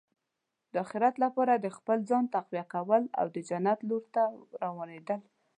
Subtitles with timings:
[0.71, 4.23] د اخرت لپاره د خپل ځان تقویه کول او د جنت لور ته
[4.63, 5.21] روانېدل.